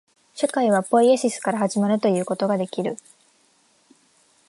[0.33, 2.97] 社会はポイエシスから始まるということができる。